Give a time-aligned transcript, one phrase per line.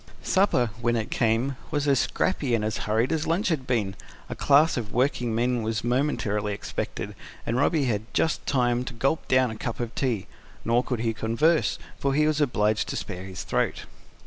[0.23, 3.93] Supper, when it came, was as scrappy and as hurried as lunch had been:
[4.29, 7.13] a class of working men was momently expected,
[7.45, 10.25] and Robby had just time to gulp down a cup of tea.
[10.65, 13.85] Nor could he converse; for he was obliged to spare his throat.